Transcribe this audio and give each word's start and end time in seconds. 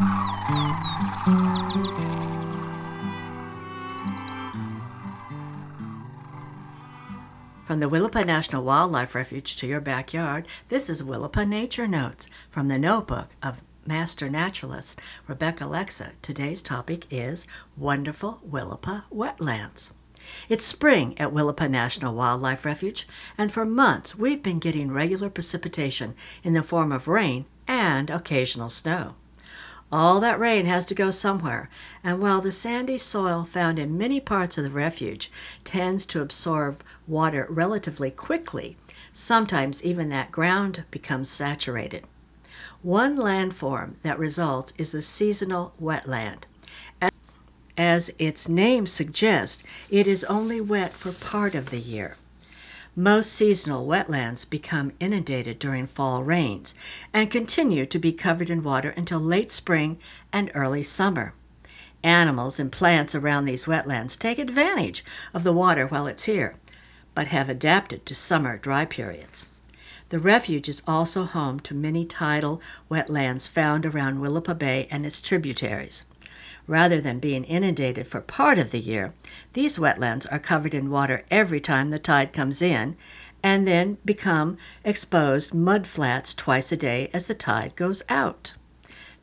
From 0.00 0.08
the 7.80 7.90
Willapa 7.90 8.24
National 8.24 8.64
Wildlife 8.64 9.14
Refuge 9.14 9.56
to 9.56 9.66
your 9.66 9.82
backyard, 9.82 10.48
this 10.70 10.88
is 10.88 11.02
Willapa 11.02 11.46
Nature 11.46 11.86
Notes 11.86 12.28
from 12.48 12.68
the 12.68 12.78
notebook 12.78 13.28
of 13.42 13.60
Master 13.84 14.30
Naturalist 14.30 14.98
Rebecca 15.26 15.64
Lexa. 15.64 16.12
Today's 16.22 16.62
topic 16.62 17.06
is 17.10 17.46
Wonderful 17.76 18.40
Willapa 18.48 19.02
Wetlands. 19.12 19.90
It's 20.48 20.64
spring 20.64 21.14
at 21.18 21.34
Willapa 21.34 21.68
National 21.68 22.14
Wildlife 22.14 22.64
Refuge, 22.64 23.06
and 23.36 23.52
for 23.52 23.66
months 23.66 24.16
we've 24.16 24.42
been 24.42 24.60
getting 24.60 24.90
regular 24.90 25.28
precipitation 25.28 26.14
in 26.42 26.54
the 26.54 26.62
form 26.62 26.90
of 26.90 27.06
rain 27.06 27.44
and 27.68 28.08
occasional 28.08 28.70
snow. 28.70 29.16
All 29.92 30.20
that 30.20 30.38
rain 30.38 30.66
has 30.66 30.86
to 30.86 30.94
go 30.94 31.10
somewhere, 31.10 31.68
and 32.04 32.20
while 32.20 32.40
the 32.40 32.52
sandy 32.52 32.96
soil 32.96 33.44
found 33.44 33.76
in 33.78 33.98
many 33.98 34.20
parts 34.20 34.56
of 34.56 34.62
the 34.62 34.70
refuge 34.70 35.32
tends 35.64 36.06
to 36.06 36.22
absorb 36.22 36.84
water 37.08 37.44
relatively 37.50 38.12
quickly, 38.12 38.76
sometimes 39.12 39.82
even 39.82 40.08
that 40.10 40.30
ground 40.30 40.84
becomes 40.92 41.28
saturated. 41.28 42.04
One 42.82 43.16
landform 43.16 43.94
that 44.02 44.18
results 44.18 44.72
is 44.78 44.94
a 44.94 45.02
seasonal 45.02 45.74
wetland. 45.82 46.44
As 47.76 48.12
its 48.18 48.48
name 48.48 48.86
suggests, 48.86 49.64
it 49.90 50.06
is 50.06 50.22
only 50.24 50.60
wet 50.60 50.92
for 50.92 51.10
part 51.10 51.54
of 51.56 51.70
the 51.70 51.80
year. 51.80 52.16
Most 53.00 53.32
seasonal 53.32 53.86
wetlands 53.86 54.44
become 54.44 54.92
inundated 55.00 55.58
during 55.58 55.86
fall 55.86 56.22
rains 56.22 56.74
and 57.14 57.30
continue 57.30 57.86
to 57.86 57.98
be 57.98 58.12
covered 58.12 58.50
in 58.50 58.62
water 58.62 58.90
until 58.90 59.20
late 59.20 59.50
spring 59.50 59.98
and 60.34 60.50
early 60.54 60.82
summer. 60.82 61.32
Animals 62.02 62.60
and 62.60 62.70
plants 62.70 63.14
around 63.14 63.46
these 63.46 63.64
wetlands 63.64 64.18
take 64.18 64.38
advantage 64.38 65.02
of 65.32 65.44
the 65.44 65.52
water 65.54 65.86
while 65.86 66.06
it's 66.06 66.24
here, 66.24 66.56
but 67.14 67.28
have 67.28 67.48
adapted 67.48 68.04
to 68.04 68.14
summer 68.14 68.58
dry 68.58 68.84
periods. 68.84 69.46
The 70.10 70.18
refuge 70.18 70.68
is 70.68 70.82
also 70.86 71.24
home 71.24 71.58
to 71.60 71.74
many 71.74 72.04
tidal 72.04 72.60
wetlands 72.90 73.48
found 73.48 73.86
around 73.86 74.18
Willapa 74.18 74.58
Bay 74.58 74.86
and 74.90 75.06
its 75.06 75.22
tributaries. 75.22 76.04
Rather 76.70 77.00
than 77.00 77.18
being 77.18 77.42
inundated 77.46 78.06
for 78.06 78.20
part 78.20 78.56
of 78.56 78.70
the 78.70 78.78
year, 78.78 79.12
these 79.54 79.76
wetlands 79.76 80.24
are 80.30 80.38
covered 80.38 80.72
in 80.72 80.88
water 80.88 81.24
every 81.28 81.58
time 81.58 81.90
the 81.90 81.98
tide 81.98 82.32
comes 82.32 82.62
in 82.62 82.96
and 83.42 83.66
then 83.66 83.98
become 84.04 84.56
exposed 84.84 85.52
mud 85.52 85.84
flats 85.84 86.32
twice 86.32 86.70
a 86.70 86.76
day 86.76 87.10
as 87.12 87.26
the 87.26 87.34
tide 87.34 87.74
goes 87.74 88.04
out. 88.08 88.52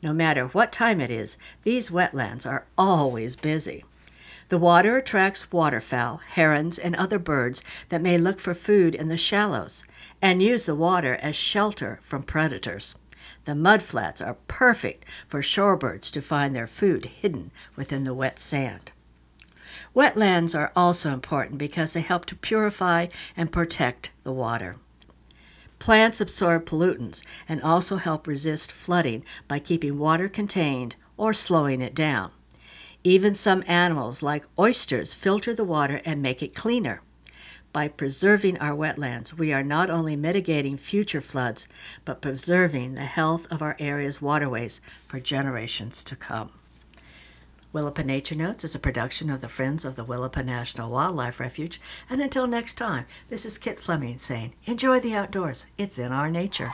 No 0.02 0.12
matter 0.12 0.48
what 0.48 0.72
time 0.72 1.00
it 1.00 1.10
is, 1.10 1.38
these 1.62 1.88
wetlands 1.88 2.44
are 2.44 2.66
always 2.76 3.34
busy. 3.34 3.82
The 4.50 4.58
water 4.58 4.98
attracts 4.98 5.50
waterfowl, 5.50 6.20
herons, 6.32 6.78
and 6.78 6.94
other 6.96 7.18
birds 7.18 7.64
that 7.88 8.02
may 8.02 8.18
look 8.18 8.40
for 8.40 8.52
food 8.52 8.94
in 8.94 9.08
the 9.08 9.16
shallows 9.16 9.86
and 10.20 10.42
use 10.42 10.66
the 10.66 10.74
water 10.74 11.14
as 11.22 11.34
shelter 11.34 11.98
from 12.02 12.24
predators. 12.24 12.94
The 13.44 13.52
mudflats 13.52 14.24
are 14.24 14.36
perfect 14.46 15.04
for 15.26 15.40
shorebirds 15.40 16.10
to 16.12 16.22
find 16.22 16.54
their 16.54 16.66
food 16.66 17.06
hidden 17.06 17.50
within 17.76 18.04
the 18.04 18.14
wet 18.14 18.38
sand. 18.38 18.92
Wetlands 19.94 20.58
are 20.58 20.72
also 20.76 21.12
important 21.12 21.58
because 21.58 21.92
they 21.92 22.00
help 22.00 22.24
to 22.26 22.36
purify 22.36 23.08
and 23.36 23.52
protect 23.52 24.10
the 24.22 24.32
water. 24.32 24.76
Plants 25.78 26.20
absorb 26.20 26.66
pollutants 26.66 27.22
and 27.48 27.62
also 27.62 27.96
help 27.96 28.26
resist 28.26 28.72
flooding 28.72 29.24
by 29.46 29.58
keeping 29.58 29.98
water 29.98 30.28
contained 30.28 30.96
or 31.16 31.32
slowing 31.32 31.80
it 31.80 31.94
down. 31.94 32.30
Even 33.04 33.34
some 33.34 33.62
animals, 33.66 34.22
like 34.22 34.44
oysters, 34.58 35.14
filter 35.14 35.54
the 35.54 35.64
water 35.64 36.00
and 36.04 36.20
make 36.20 36.42
it 36.42 36.54
cleaner. 36.54 37.00
By 37.72 37.88
preserving 37.88 38.58
our 38.58 38.74
wetlands, 38.74 39.34
we 39.34 39.52
are 39.52 39.62
not 39.62 39.90
only 39.90 40.16
mitigating 40.16 40.76
future 40.76 41.20
floods, 41.20 41.68
but 42.04 42.22
preserving 42.22 42.94
the 42.94 43.02
health 43.02 43.46
of 43.50 43.60
our 43.60 43.76
area's 43.78 44.22
waterways 44.22 44.80
for 45.06 45.20
generations 45.20 46.02
to 46.04 46.16
come. 46.16 46.50
Willapa 47.74 48.04
Nature 48.04 48.34
Notes 48.34 48.64
is 48.64 48.74
a 48.74 48.78
production 48.78 49.28
of 49.28 49.42
the 49.42 49.48
Friends 49.48 49.84
of 49.84 49.96
the 49.96 50.04
Willapa 50.04 50.42
National 50.42 50.90
Wildlife 50.90 51.38
Refuge. 51.38 51.78
And 52.08 52.22
until 52.22 52.46
next 52.46 52.74
time, 52.74 53.04
this 53.28 53.44
is 53.44 53.58
Kit 53.58 53.78
Fleming 53.78 54.16
saying, 54.16 54.54
enjoy 54.64 55.00
the 55.00 55.14
outdoors. 55.14 55.66
It's 55.76 55.98
in 55.98 56.10
our 56.10 56.30
nature. 56.30 56.72